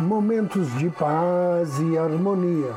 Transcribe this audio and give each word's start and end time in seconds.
momentos 0.00 0.72
de 0.78 0.90
paz 0.90 1.78
e 1.80 1.98
harmonia, 1.98 2.74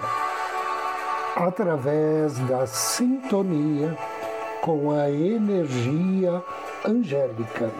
através 1.36 2.38
da 2.48 2.66
sintonia 2.66 3.96
com 4.62 4.92
a 4.92 5.10
energia 5.10 6.44
angélica. 6.86 7.72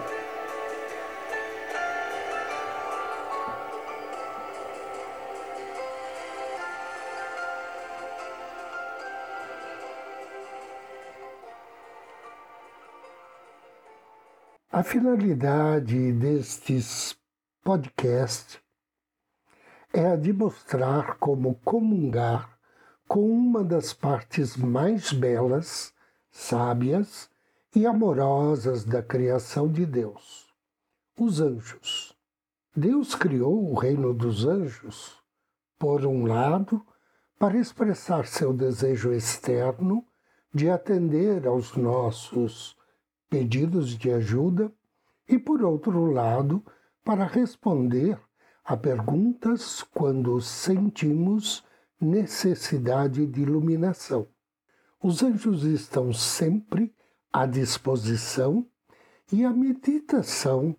A 14.72 14.84
finalidade 14.84 16.12
destes 16.14 17.16
podcasts 17.64 18.60
é 19.94 20.08
a 20.08 20.16
de 20.16 20.32
mostrar 20.32 21.18
como 21.18 21.56
comungar 21.56 22.58
com 23.08 23.30
uma 23.30 23.62
das 23.64 23.94
partes 23.94 24.56
mais 24.56 25.12
belas, 25.12 25.94
sábias 26.30 27.30
e 27.76 27.86
amorosas 27.86 28.86
da 28.86 29.04
criação 29.04 29.70
de 29.70 29.86
Deus, 29.86 30.48
os 31.20 31.42
anjos. 31.42 32.16
Deus 32.74 33.16
criou 33.16 33.70
o 33.70 33.74
reino 33.74 34.14
dos 34.14 34.46
anjos, 34.46 35.18
por 35.78 36.06
um 36.06 36.26
lado, 36.26 36.82
para 37.38 37.58
expressar 37.58 38.26
seu 38.28 38.54
desejo 38.54 39.12
externo 39.12 40.06
de 40.54 40.70
atender 40.70 41.46
aos 41.46 41.76
nossos 41.76 42.78
pedidos 43.30 43.98
de 43.98 44.12
ajuda, 44.12 44.72
e 45.28 45.38
por 45.38 45.64
outro 45.64 46.06
lado, 46.06 46.64
para 47.04 47.26
responder 47.26 48.18
a 48.64 48.78
perguntas 48.78 49.84
quando 49.94 50.40
sentimos 50.40 51.64
necessidade 52.00 53.26
de 53.26 53.42
iluminação. 53.42 54.28
Os 55.02 55.24
anjos 55.24 55.64
estão 55.64 56.14
sempre 56.14 56.94
à 57.34 57.46
disposição 57.46 58.66
e 59.32 59.44
a 59.44 59.52
meditação 59.52 60.76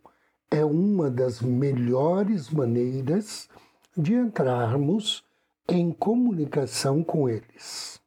é 0.50 0.65
uma 0.65 1.10
das 1.10 1.41
melhores 1.41 2.50
maneiras 2.50 3.48
de 3.97 4.14
entrarmos 4.14 5.25
em 5.69 5.93
comunicação 5.93 7.03
com 7.03 7.28
eles. 7.28 8.00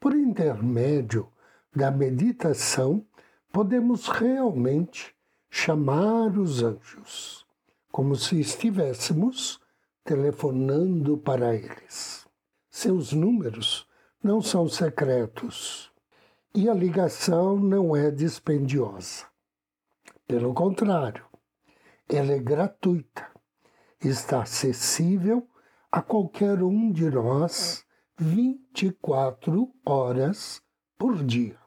Por 0.00 0.14
intermédio 0.14 1.28
da 1.74 1.90
meditação, 1.90 3.04
podemos 3.52 4.08
realmente 4.08 5.14
chamar 5.50 6.38
os 6.38 6.62
anjos 6.62 7.47
como 7.98 8.14
se 8.14 8.38
estivéssemos 8.38 9.58
telefonando 10.04 11.18
para 11.18 11.52
eles. 11.52 12.28
Seus 12.70 13.12
números 13.12 13.88
não 14.22 14.40
são 14.40 14.68
secretos 14.68 15.90
e 16.54 16.68
a 16.68 16.74
ligação 16.74 17.56
não 17.56 17.96
é 17.96 18.12
dispendiosa. 18.12 19.26
Pelo 20.28 20.54
contrário, 20.54 21.26
ela 22.08 22.30
é 22.30 22.38
gratuita, 22.38 23.26
está 24.00 24.42
acessível 24.42 25.48
a 25.90 26.00
qualquer 26.00 26.62
um 26.62 26.92
de 26.92 27.10
nós 27.10 27.84
24 28.16 29.74
horas 29.84 30.62
por 30.96 31.16
dia. 31.24 31.58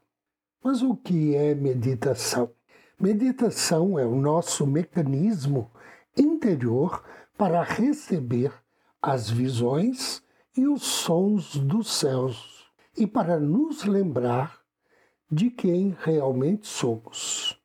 Mas 0.64 0.80
o 0.80 0.96
que 0.96 1.36
é 1.36 1.54
meditação? 1.54 2.50
Meditação 2.98 3.98
é 3.98 4.06
o 4.06 4.14
nosso 4.14 4.66
mecanismo 4.66 5.70
interior 6.16 7.02
para 7.36 7.62
receber 7.62 8.52
as 9.00 9.28
visões 9.28 10.22
e 10.56 10.66
os 10.66 10.82
sons 10.82 11.56
dos 11.56 11.90
céus 11.92 12.66
e 12.96 13.06
para 13.06 13.40
nos 13.40 13.84
lembrar 13.84 14.60
de 15.30 15.50
quem 15.50 15.96
realmente 16.00 16.66
somos. 16.66 17.58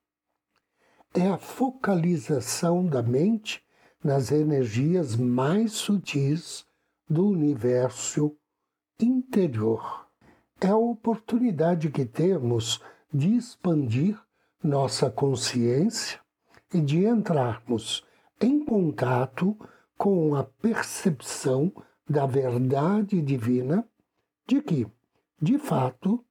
É 1.13 1.27
a 1.27 1.37
focalização 1.37 2.85
da 2.85 3.03
mente 3.03 3.61
nas 4.03 4.31
energias 4.31 5.15
mais 5.15 5.73
sutis 5.73 6.65
do 7.09 7.27
universo 7.27 8.35
interior. 8.99 10.07
É 10.61 10.67
a 10.67 10.77
oportunidade 10.77 11.89
que 11.89 12.05
temos 12.05 12.81
de 13.13 13.35
expandir 13.35 14.19
nossa 14.63 15.09
consciência 15.09 16.19
e 16.73 16.79
de 16.79 17.05
entrarmos 17.05 18.06
em 18.41 18.63
contato 18.63 19.57
com 19.97 20.35
a 20.35 20.43
percepção 20.43 21.71
da 22.07 22.25
verdade 22.25 23.21
divina 23.21 23.87
de 24.45 24.61
que, 24.61 24.87
de 25.41 25.57
fato, 25.57 26.23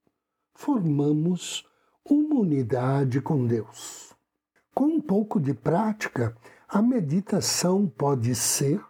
formamos 0.55 1.67
uma 2.05 2.41
unidade 2.41 3.21
com 3.21 3.47
Deus. 3.47 4.15
Com 4.75 4.87
um 4.87 5.01
pouco 5.01 5.41
de 5.41 5.53
prática, 5.53 6.37
a 6.69 6.81
meditação 6.81 7.87
pode 7.87 8.35
ser 8.35 8.81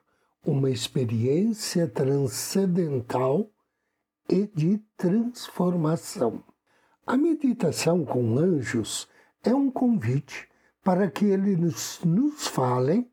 uma 0.45 0.71
experiência 0.71 1.89
transcendental 1.89 3.51
e 4.29 4.47
de 4.55 4.79
transformação. 4.97 6.43
A 7.07 7.17
meditação 7.17 8.05
com 8.05 8.39
anjos 8.39 9.09
é 9.43 9.55
um 9.55 9.71
convite 9.71 10.49
para 10.87 11.11
que 11.11 11.25
eles 11.25 11.99
nos 12.05 12.47
falem 12.47 13.11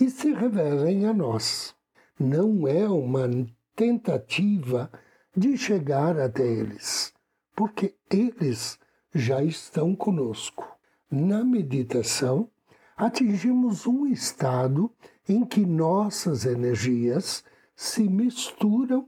e 0.00 0.08
se 0.08 0.32
revelem 0.32 1.04
a 1.04 1.12
nós. 1.12 1.74
Não 2.18 2.66
é 2.66 2.88
uma 2.88 3.28
tentativa 3.76 4.90
de 5.36 5.58
chegar 5.58 6.18
até 6.18 6.42
eles, 6.42 7.12
porque 7.54 7.94
eles 8.10 8.78
já 9.14 9.44
estão 9.44 9.94
conosco. 9.94 10.66
Na 11.10 11.44
meditação, 11.44 12.48
atingimos 12.96 13.86
um 13.86 14.06
estado 14.06 14.90
em 15.28 15.44
que 15.44 15.66
nossas 15.66 16.46
energias 16.46 17.44
se 17.76 18.08
misturam 18.08 19.06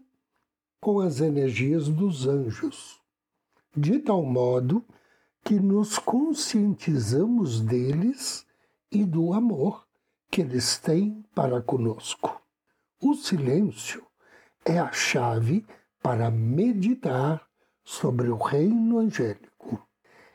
com 0.79 1.01
as 1.01 1.23
energias 1.23 1.89
dos 1.89 2.27
anjos, 2.27 3.01
de 3.75 3.99
tal 3.99 4.23
modo 4.23 4.85
que 5.45 5.59
nos 5.59 5.99
conscientizamos 5.99 7.61
deles 7.61 8.47
e 8.91 9.05
do 9.05 9.33
amor 9.33 9.87
que 10.31 10.41
eles 10.41 10.79
têm 10.79 11.25
para 11.35 11.61
conosco. 11.61 12.41
O 13.01 13.15
silêncio 13.15 14.07
é 14.65 14.79
a 14.79 14.93
chave 14.93 15.67
para 16.01 16.31
meditar 16.31 17.45
sobre 17.85 18.29
o 18.29 18.37
reino 18.37 18.99
angélico. 18.99 19.87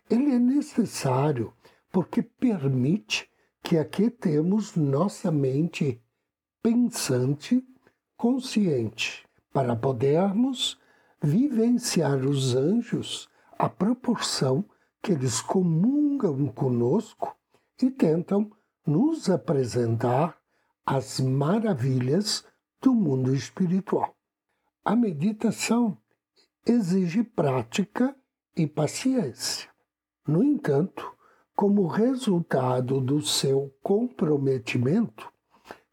Ele 0.09 0.33
é 0.35 0.39
necessário 0.39 1.53
porque 1.91 2.21
permite 2.21 3.29
que 3.63 3.77
aqui 3.77 4.09
temos 4.09 4.75
nossa 4.75 5.31
mente 5.31 6.01
pensante, 6.61 7.65
consciente, 8.15 9.25
para 9.53 9.75
podermos 9.75 10.79
vivenciar 11.21 12.25
os 12.25 12.55
anjos 12.55 13.27
à 13.57 13.69
proporção 13.69 14.65
que 15.01 15.11
eles 15.11 15.41
comungam 15.41 16.47
conosco 16.47 17.35
e 17.81 17.89
tentam 17.89 18.51
nos 18.85 19.29
apresentar 19.29 20.37
as 20.85 21.19
maravilhas 21.19 22.45
do 22.81 22.93
mundo 22.93 23.35
espiritual. 23.35 24.15
A 24.83 24.95
meditação 24.95 25.97
exige 26.65 27.23
prática 27.23 28.15
e 28.55 28.65
paciência. 28.65 29.69
No 30.25 30.43
entanto, 30.43 31.13
como 31.55 31.87
resultado 31.87 33.01
do 33.01 33.21
seu 33.21 33.73
comprometimento, 33.81 35.31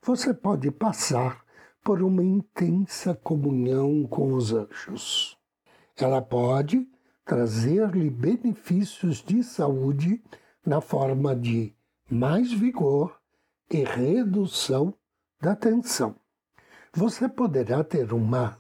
você 0.03 0.35
pode 0.35 0.71
passar 0.71 1.45
por 1.83 2.03
uma 2.03 2.23
intensa 2.23 3.15
comunhão 3.15 4.07
com 4.07 4.35
os 4.35 4.53
anjos. 4.53 5.39
Ela 5.97 6.23
pode 6.23 6.89
trazer-lhe 7.25 8.11
benefícios 8.11 9.23
de 9.23 9.43
saúde 9.43 10.23
na 10.65 10.81
forma 10.81 11.35
de 11.35 11.75
mais 12.11 12.53
vigor 12.53 13.19
e 13.71 13.83
redução 13.83 14.95
da 15.41 15.57
tensão. 15.57 16.17
você 16.93 17.29
poderá 17.29 17.83
ter 17.83 18.13
uma 18.13 18.59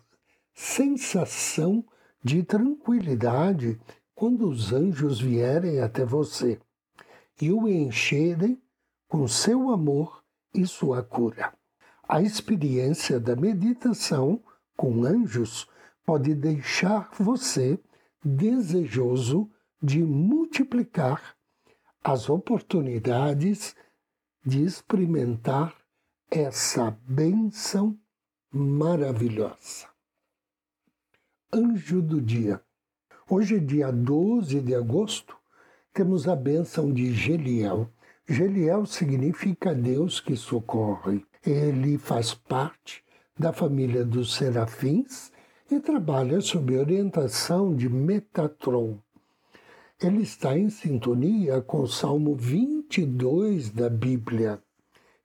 sensação 0.52 1.84
de 2.22 2.42
tranquilidade 2.42 3.80
quando 4.14 4.48
os 4.48 4.72
anjos 4.72 5.20
vierem 5.20 5.80
até 5.80 6.04
você 6.04 6.58
e 7.40 7.52
o 7.52 7.68
encherem 7.68 8.60
com 9.08 9.28
seu 9.28 9.70
amor 9.70 10.24
e 10.54 10.66
sua 10.66 11.02
cura. 11.02 11.52
A 12.08 12.22
experiência 12.22 13.20
da 13.20 13.36
meditação 13.36 14.42
com 14.76 15.04
anjos 15.04 15.68
pode 16.04 16.34
deixar 16.34 17.10
você 17.18 17.78
desejoso 18.24 19.50
de 19.82 20.02
multiplicar 20.02 21.36
as 22.02 22.30
oportunidades 22.30 23.76
de 24.44 24.62
experimentar 24.62 25.74
essa 26.30 26.90
bênção 27.06 27.98
maravilhosa. 28.50 29.88
Anjo 31.52 32.00
do 32.00 32.20
dia. 32.20 32.60
Hoje, 33.28 33.60
dia 33.60 33.92
12 33.92 34.60
de 34.60 34.74
agosto, 34.74 35.36
temos 35.92 36.26
a 36.26 36.34
bênção 36.34 36.92
de 36.92 37.12
Geliel. 37.12 37.90
Geliel 38.28 38.86
significa 38.86 39.74
Deus 39.74 40.20
que 40.20 40.36
socorre. 40.36 41.24
Ele 41.44 41.98
faz 41.98 42.34
parte 42.34 43.04
da 43.38 43.52
família 43.52 44.04
dos 44.04 44.34
serafins 44.34 45.30
e 45.74 45.80
trabalha 45.80 46.40
sob 46.40 46.78
orientação 46.78 47.74
de 47.74 47.88
Metatron. 47.88 48.96
Ele 50.00 50.22
está 50.22 50.56
em 50.56 50.70
sintonia 50.70 51.60
com 51.60 51.80
o 51.82 51.88
Salmo 51.88 52.36
22 52.36 53.70
da 53.70 53.90
Bíblia. 53.90 54.62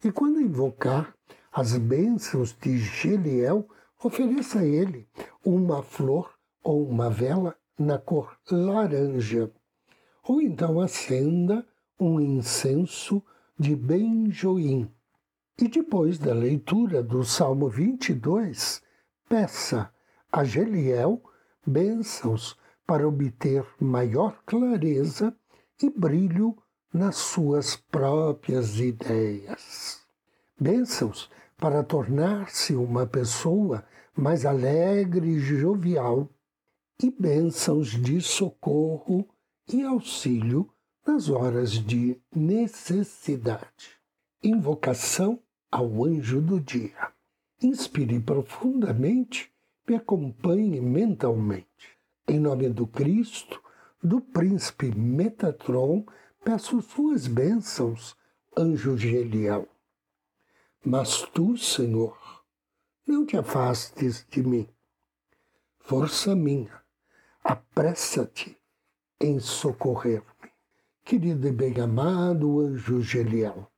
E 0.04 0.12
quando 0.12 0.42
invocar 0.42 1.13
as 1.51 1.78
bênçãos 1.78 2.56
de 2.60 2.80
Geliel, 2.80 3.68
ofereça 4.04 4.60
a 4.60 4.66
ele 4.66 5.07
uma 5.46 5.84
flor 5.84 6.34
ou 6.63 6.88
uma 6.88 7.12
vela 7.12 7.56
na 7.78 8.00
cor 8.00 8.36
laranja. 8.50 9.51
Ou 10.24 10.42
então 10.42 10.80
acenda 10.80 11.63
um 12.00 12.19
incenso 12.19 13.22
de 13.57 13.75
benjoim. 13.75 14.90
E 15.60 15.68
depois 15.68 16.18
da 16.18 16.34
leitura 16.34 17.04
do 17.04 17.24
Salmo 17.24 17.69
22, 17.69 18.81
peça 19.28 19.92
a 20.31 20.44
Geliel 20.44 21.22
bênçãos 21.66 22.58
para 22.86 23.08
obter 23.08 23.66
maior 23.80 24.42
clareza 24.46 25.36
e 25.81 25.90
brilho 25.90 26.58
nas 26.94 27.16
suas 27.16 27.76
próprias 27.76 28.80
ideias. 28.80 30.02
Bênçãos 30.60 31.30
para 31.58 31.84
tornar-se 31.84 32.74
uma 32.74 33.06
pessoa 33.06 33.86
mais 34.16 34.46
alegre 34.46 35.28
e 35.28 35.40
jovial, 35.40 36.30
e 37.02 37.10
bênçãos 37.12 37.90
de 37.90 38.20
socorro 38.22 39.28
e 39.72 39.84
auxílio 39.84 40.70
nas 41.06 41.30
horas 41.30 41.72
de 41.72 42.20
necessidade. 42.36 43.98
Invocação 44.44 45.40
ao 45.72 46.04
anjo 46.06 46.42
do 46.42 46.60
dia. 46.60 47.12
Inspire 47.62 48.20
profundamente 48.20 49.52
e 49.91 49.95
acompanhe 49.95 50.80
mentalmente. 50.80 51.97
Em 52.27 52.39
nome 52.39 52.69
do 52.69 52.86
Cristo, 52.86 53.62
do 54.01 54.21
príncipe 54.21 54.94
Metatron, 54.95 56.06
peço 56.44 56.81
suas 56.81 57.27
bênçãos, 57.27 58.15
anjo 58.57 58.97
Geliel. 58.97 59.68
Mas 60.86 61.24
tu, 61.33 61.57
Senhor, 61.57 62.18
não 63.06 63.25
te 63.25 63.36
afastes 63.36 64.25
de 64.30 64.44
mim. 64.44 64.69
Força 65.80 66.36
minha, 66.36 66.81
apressa-te 67.44 68.56
em 69.19 69.39
socorrer-me. 69.39 70.51
Querido 71.03 71.47
e 71.47 71.51
bem-amado 71.51 72.59
anjo 72.62 73.01
Geliel, 73.01 73.69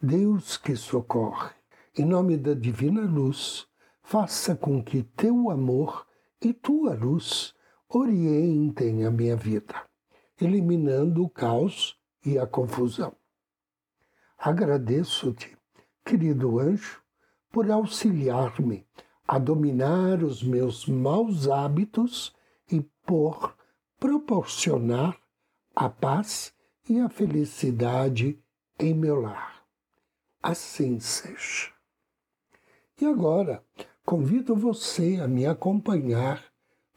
Deus 0.00 0.56
que 0.56 0.74
socorre, 0.74 1.50
em 1.96 2.04
nome 2.06 2.38
da 2.38 2.54
divina 2.54 3.02
luz, 3.02 3.67
faça 4.08 4.56
com 4.56 4.82
que 4.82 5.02
teu 5.02 5.50
amor 5.50 6.06
e 6.40 6.54
tua 6.54 6.94
luz 6.94 7.54
orientem 7.90 9.04
a 9.04 9.10
minha 9.10 9.36
vida, 9.36 9.84
eliminando 10.40 11.22
o 11.22 11.28
caos 11.28 11.94
e 12.24 12.38
a 12.38 12.46
confusão. 12.46 13.14
Agradeço-te, 14.38 15.54
querido 16.02 16.58
anjo, 16.58 17.02
por 17.50 17.70
auxiliar-me 17.70 18.86
a 19.26 19.38
dominar 19.38 20.22
os 20.22 20.42
meus 20.42 20.86
maus 20.86 21.46
hábitos 21.46 22.34
e 22.72 22.80
por 23.04 23.54
proporcionar 24.00 25.18
a 25.76 25.90
paz 25.90 26.54
e 26.88 26.98
a 26.98 27.10
felicidade 27.10 28.42
em 28.78 28.94
meu 28.94 29.20
lar. 29.20 29.66
Assim 30.42 30.98
seja. 30.98 31.76
E 33.00 33.06
agora, 33.06 33.62
convido 34.08 34.56
você 34.56 35.20
a 35.22 35.28
me 35.28 35.46
acompanhar 35.46 36.42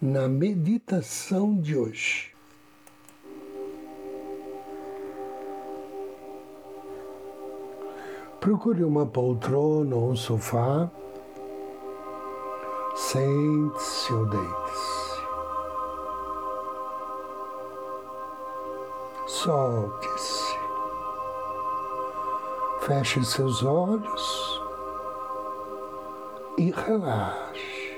na 0.02 0.30
meditação 0.30 1.60
de 1.60 1.76
hoje. 1.76 2.34
Procure 8.40 8.86
uma 8.86 9.06
poltrona 9.06 9.94
ou 9.94 10.12
um 10.12 10.16
sofá. 10.16 10.90
Sente-se 12.96 14.14
ou 14.14 14.26
deite-se. 14.28 15.22
Solte-se. 19.28 20.56
Feche 22.80 23.26
seus 23.26 23.62
olhos 23.66 24.41
e 26.62 26.70
relaxe. 26.70 27.98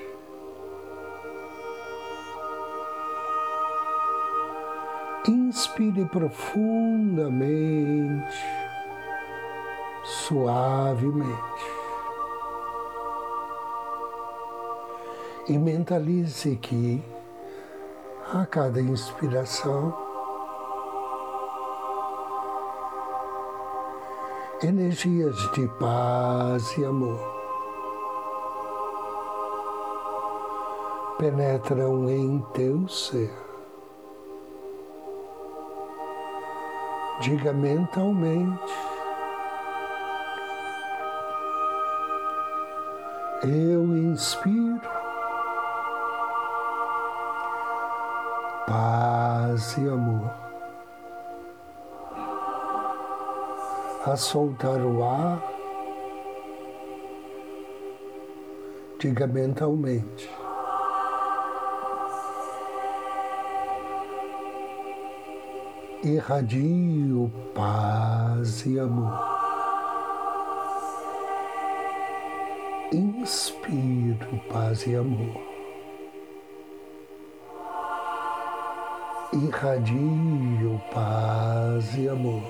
Inspire 5.27 6.05
profundamente, 6.05 8.37
suavemente. 10.03 11.73
E 15.49 15.57
mentalize 15.57 16.55
que 16.55 17.03
a 18.33 18.45
cada 18.45 18.79
inspiração, 18.79 19.93
energias 24.61 25.35
de 25.51 25.67
paz 25.79 26.77
e 26.77 26.85
amor 26.85 27.32
penetram 31.23 32.09
em 32.09 32.41
teu 32.53 32.85
ser. 32.89 33.31
Diga 37.21 37.53
mentalmente. 37.53 38.73
Eu 43.41 43.85
inspiro 43.95 44.81
paz 48.67 49.77
e 49.77 49.87
amor. 49.87 50.29
A 54.05 54.17
soltar 54.17 54.81
o 54.81 55.01
ar, 55.01 55.41
diga 58.99 59.25
mentalmente. 59.25 60.42
Irradio 66.03 67.31
paz 67.55 68.65
e 68.65 68.77
amor. 68.77 69.17
Inspiro 72.91 74.37
paz 74.51 74.85
e 74.85 74.95
amor. 74.95 75.41
Irradio 79.31 80.81
paz 80.93 81.97
e 81.97 82.09
amor. 82.09 82.43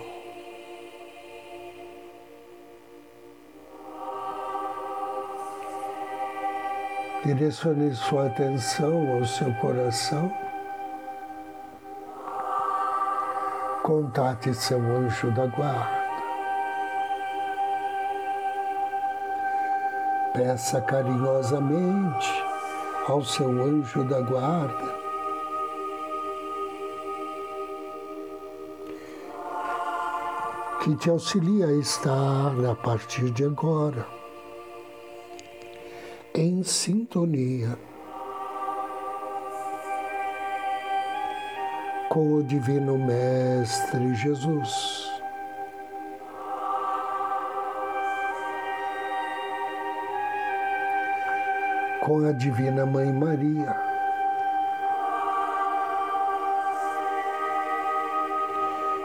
Direcione 7.24 7.94
sua 7.94 8.26
atenção 8.26 9.16
ao 9.16 9.26
seu 9.26 9.54
coração 9.56 10.43
contate 13.84 14.54
seu 14.54 14.80
anjo 14.80 15.30
da 15.32 15.46
guarda. 15.46 16.04
Peça 20.34 20.82
carinhosamente 20.82 22.44
ao 23.08 23.24
seu 23.24 23.50
anjo 23.50 24.06
da 24.06 24.22
guarda 24.22 25.04
que 30.82 30.96
te 30.96 31.10
auxilia 31.10 31.68
a 31.68 31.74
estar 31.74 32.54
a 32.72 32.75
partir 32.75 33.30
de 33.32 33.44
agora 33.44 34.08
em 36.34 36.63
sintonia 36.63 37.78
com 42.13 42.34
o 42.36 42.43
Divino 42.43 42.96
Mestre 42.96 44.13
Jesus. 44.13 45.12
Com 52.01 52.24
a 52.27 52.32
Divina 52.34 52.86
Mãe 52.86 53.12
Maria. 53.12 53.75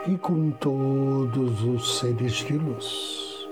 E 0.06 0.18
com 0.18 0.50
todos 0.50 1.62
os 1.62 2.00
seres 2.00 2.34
de 2.34 2.58
luz. 2.58 3.48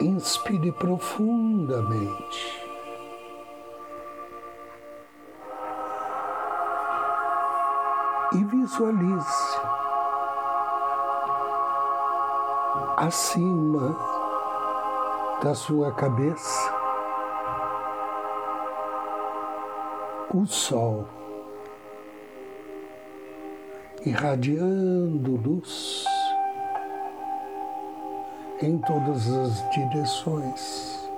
Inspire 0.00 0.72
profundamente. 0.72 2.67
Visualize 8.68 9.58
acima 12.98 13.96
da 15.42 15.54
sua 15.54 15.90
cabeça 15.92 16.74
o 20.34 20.44
sol 20.44 21.08
irradiando 24.04 25.36
luz 25.36 26.04
em 28.60 28.76
todas 28.78 29.28
as 29.28 29.70
direções. 29.70 31.08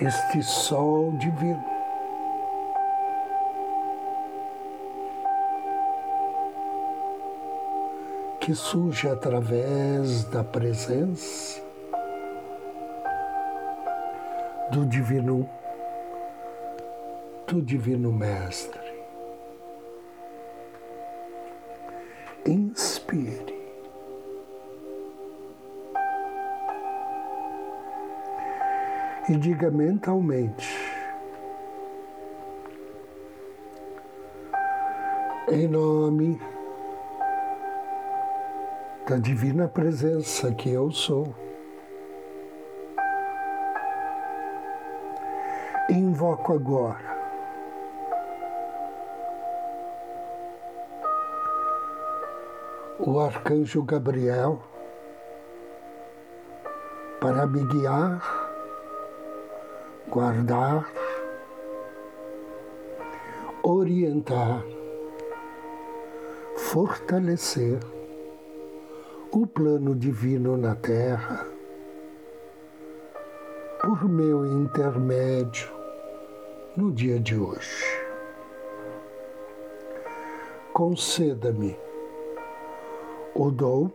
Este 0.00 0.42
sol 0.42 1.12
divino 1.12 1.73
que 8.44 8.54
surge 8.54 9.08
através 9.08 10.24
da 10.24 10.44
presença 10.44 11.62
do 14.70 14.84
Divino, 14.84 15.48
do 17.46 17.62
Divino 17.62 18.12
Mestre. 18.12 18.82
Inspire. 22.44 23.54
E 29.26 29.36
diga 29.38 29.70
mentalmente, 29.70 30.68
em 35.50 35.66
nome 35.66 36.38
da 39.06 39.18
divina 39.18 39.68
presença 39.68 40.50
que 40.52 40.70
eu 40.70 40.90
sou. 40.90 41.34
Invoco 45.90 46.54
agora 46.54 47.14
o 52.98 53.20
arcanjo 53.20 53.82
Gabriel 53.82 54.62
para 57.20 57.46
me 57.46 57.62
guiar, 57.66 58.22
guardar, 60.08 60.88
orientar, 63.62 64.64
fortalecer 66.56 67.93
o 69.36 69.48
plano 69.48 69.96
divino 69.96 70.56
na 70.56 70.76
Terra, 70.76 71.44
por 73.82 74.08
meu 74.08 74.46
intermédio 74.46 75.68
no 76.76 76.92
dia 76.92 77.18
de 77.18 77.36
hoje. 77.36 77.84
Conceda-me 80.72 81.76
o 83.34 83.50
dom 83.50 83.90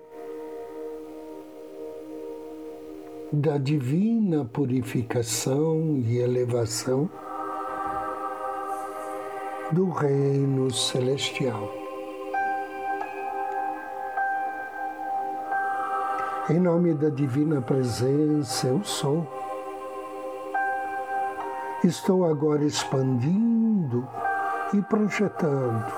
da 3.31 3.58
divina 3.58 4.43
purificação 4.43 6.03
e 6.05 6.17
elevação 6.17 7.10
do 9.72 9.89
reino 9.89 10.69
celestial. 10.69 11.78
Em 16.50 16.60
nome 16.60 16.96
da 16.96 17.10
divina 17.10 17.62
presença, 17.62 18.65
eu 18.65 18.84
sou. 18.84 19.27
Estou 21.84 22.25
agora 22.25 22.63
expandindo 22.63 24.08
e 24.74 24.82
projetando 24.82 25.94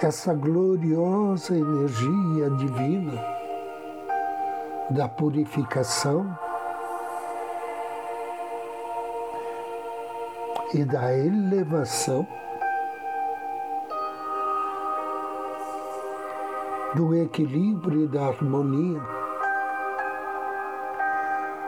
essa 0.00 0.32
gloriosa 0.32 1.56
energia 1.56 2.50
divina 2.50 3.20
da 4.90 5.08
purificação 5.08 6.38
e 10.72 10.84
da 10.84 11.12
elevação 11.18 12.24
do 16.94 17.14
equilíbrio 17.14 18.04
e 18.04 18.08
da 18.08 18.26
harmonia 18.26 19.00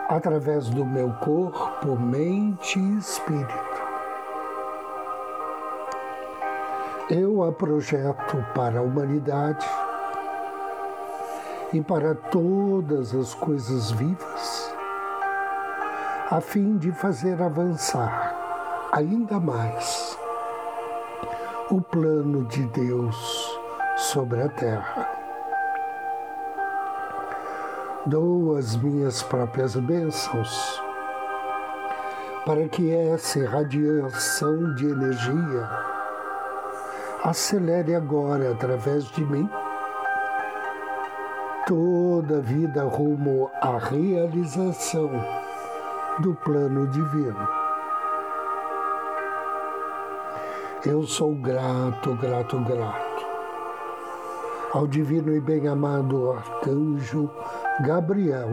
através 0.09 0.69
do 0.69 0.85
meu 0.85 1.11
corpo, 1.13 1.97
mente 1.97 2.77
e 2.77 2.97
espírito. 2.97 3.83
Eu 7.09 7.43
a 7.43 7.51
projeto 7.51 8.37
para 8.53 8.79
a 8.79 8.81
humanidade 8.81 9.67
e 11.71 11.81
para 11.81 12.13
todas 12.15 13.15
as 13.15 13.33
coisas 13.33 13.91
vivas, 13.91 14.75
a 16.29 16.39
fim 16.39 16.77
de 16.77 16.91
fazer 16.91 17.41
avançar 17.41 18.35
ainda 18.91 19.39
mais 19.39 20.17
o 21.71 21.81
plano 21.81 22.45
de 22.45 22.63
Deus 22.67 23.42
sobre 24.03 24.41
a 24.41 24.49
terra. 24.49 25.09
Dou 28.05 28.57
as 28.57 28.75
minhas 28.75 29.23
próprias 29.23 29.75
bênçãos 29.77 30.81
para 32.45 32.67
que 32.67 32.93
essa 32.93 33.39
irradiação 33.39 34.75
de 34.75 34.87
energia 34.87 35.69
acelere 37.23 37.95
agora 37.95 38.51
através 38.51 39.05
de 39.05 39.23
mim 39.23 39.49
toda 41.65 42.39
a 42.39 42.41
vida 42.41 42.83
rumo 42.83 43.49
à 43.61 43.77
realização 43.77 45.09
do 46.19 46.35
plano 46.35 46.87
divino. 46.87 47.47
Eu 50.85 51.03
sou 51.03 51.33
grato, 51.35 52.13
grato, 52.15 52.59
grato 52.65 53.02
ao 54.73 54.87
divino 54.87 55.35
e 55.35 55.39
bem-amado 55.39 56.31
arcanjo 56.31 57.29
Gabriel 57.81 58.49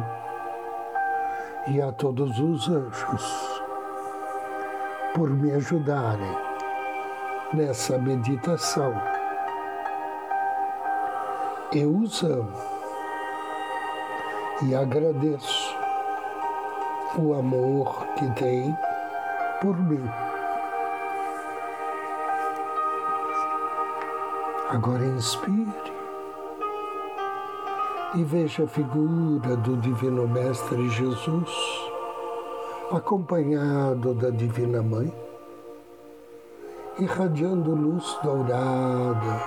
e 1.68 1.80
a 1.80 1.90
todos 1.92 2.38
os 2.38 2.68
anjos 2.68 3.60
por 5.14 5.30
me 5.30 5.50
ajudarem 5.52 6.36
nessa 7.54 7.96
meditação. 7.96 8.92
Eu 11.72 11.96
os 11.96 12.22
amo 12.22 12.52
e 14.62 14.74
agradeço 14.74 15.74
o 17.18 17.32
amor 17.32 18.06
que 18.16 18.30
tem 18.32 18.76
por 19.62 19.74
mim. 19.78 20.06
Agora 24.68 25.04
inspire 25.04 25.89
e 28.14 28.24
veja 28.24 28.64
a 28.64 28.66
figura 28.66 29.56
do 29.56 29.76
Divino 29.76 30.26
Mestre 30.26 30.88
Jesus, 30.88 31.50
acompanhado 32.90 34.14
da 34.14 34.30
Divina 34.30 34.82
Mãe, 34.82 35.12
irradiando 36.98 37.72
luz 37.72 38.18
dourada, 38.22 39.40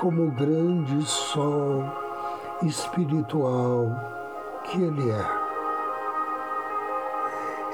como 0.00 0.26
o 0.26 0.30
grande 0.30 1.04
sol 1.04 1.84
espiritual 2.62 3.86
que 4.64 4.80
Ele 4.80 5.10
é. 5.10 5.42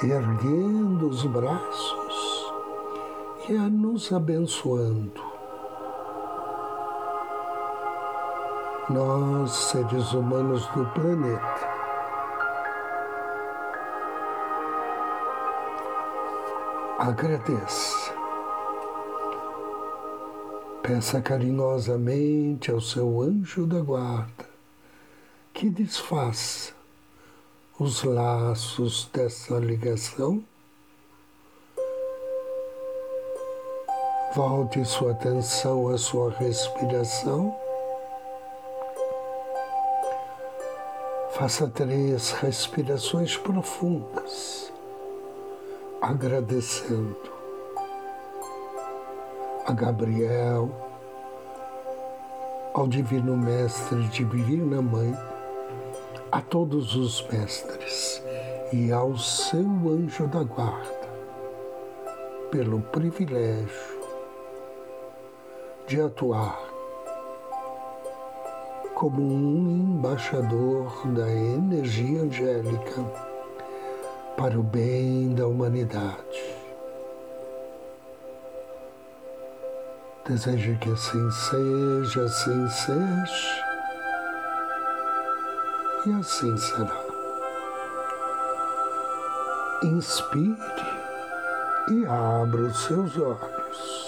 Erguendo 0.02 1.08
os 1.08 1.24
braços 1.26 2.52
e 3.48 3.56
a 3.56 3.68
nos 3.68 4.12
abençoando 4.12 5.27
nós, 8.90 9.52
seres 9.52 10.12
humanos 10.12 10.66
do 10.68 10.84
planeta. 10.86 11.78
Agradeça. 16.98 18.12
Peça 20.82 21.20
carinhosamente 21.20 22.70
ao 22.70 22.80
seu 22.80 23.20
anjo 23.20 23.66
da 23.66 23.80
guarda 23.80 24.48
que 25.52 25.68
desfaça 25.68 26.72
os 27.80 28.04
laços 28.04 29.10
dessa 29.12 29.58
ligação. 29.58 30.42
Volte 34.34 34.84
sua 34.84 35.10
atenção 35.10 35.88
à 35.88 35.98
sua 35.98 36.30
respiração. 36.30 37.67
Faça 41.38 41.68
três 41.68 42.32
respirações 42.32 43.36
profundas, 43.36 44.72
agradecendo 46.02 47.30
a 49.64 49.72
Gabriel, 49.72 50.68
ao 52.74 52.88
Divino 52.88 53.36
Mestre, 53.36 54.02
Divina 54.08 54.82
Mãe, 54.82 55.14
a 56.32 56.40
todos 56.40 56.96
os 56.96 57.24
mestres 57.28 58.20
e 58.72 58.90
ao 58.90 59.16
seu 59.16 59.60
anjo 59.60 60.26
da 60.26 60.42
guarda, 60.42 61.08
pelo 62.50 62.80
privilégio 62.80 64.00
de 65.86 66.00
atuar 66.00 66.67
como 68.98 69.22
um 69.22 69.94
embaixador 69.94 71.06
da 71.12 71.30
energia 71.30 72.22
angélica 72.22 73.00
para 74.36 74.58
o 74.58 74.62
bem 74.62 75.32
da 75.36 75.46
humanidade. 75.46 76.56
Desejo 80.26 80.76
que 80.80 80.90
assim 80.90 81.30
seja, 81.30 82.24
assim 82.24 82.68
seja, 82.70 83.64
e 86.04 86.12
assim 86.18 86.56
será. 86.56 87.04
Inspire 89.84 90.58
e 91.92 92.04
abra 92.04 92.62
os 92.62 92.76
seus 92.84 93.16
olhos. 93.16 94.07